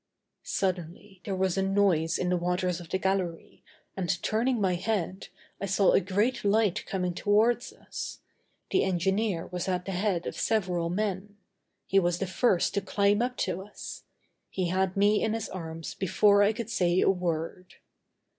Suddenly, 0.41 1.21
there 1.25 1.35
was 1.35 1.59
a 1.59 1.61
noise 1.61 2.17
in 2.17 2.29
the 2.29 2.35
waters 2.35 2.79
of 2.79 2.89
the 2.89 2.97
gallery 2.97 3.63
and, 3.95 4.19
turning 4.23 4.59
my 4.59 4.73
head, 4.73 5.27
I 5.61 5.67
saw 5.67 5.91
a 5.91 5.99
great 6.01 6.43
light 6.43 6.83
coming 6.87 7.13
towards 7.13 7.71
us. 7.71 8.17
The 8.71 8.83
engineer 8.83 9.45
was 9.45 9.67
at 9.67 9.85
the 9.85 9.91
head 9.91 10.25
of 10.25 10.35
several 10.35 10.89
men. 10.89 11.37
He 11.85 11.99
was 11.99 12.17
the 12.17 12.25
first 12.25 12.73
to 12.73 12.81
climb 12.81 13.21
up 13.21 13.37
to 13.45 13.61
us. 13.61 14.01
He 14.49 14.69
had 14.69 14.97
me 14.97 15.21
in 15.23 15.33
his 15.35 15.49
arms 15.49 15.93
before 15.93 16.41
I 16.41 16.51
could 16.51 16.71
say 16.71 16.99
a 17.01 17.09
word. 17.11 17.75